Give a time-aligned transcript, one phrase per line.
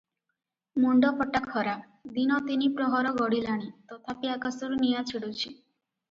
[0.83, 1.75] ମୁଣ୍ତଫଟା ଖରା;
[2.15, 5.45] ଦିନ ତିନିପ୍ରହର ଗଡ଼ିଲାଣି; ତଥାପି ଆକାଶରୁ ନିଆଁ ଛିଡୁଛି।